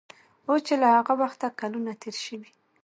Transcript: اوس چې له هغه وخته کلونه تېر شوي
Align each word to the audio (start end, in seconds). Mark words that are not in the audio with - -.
اوس 0.47 0.61
چې 0.67 0.73
له 0.81 0.87
هغه 0.95 1.13
وخته 1.21 1.47
کلونه 1.61 1.91
تېر 2.01 2.15
شوي 2.25 2.51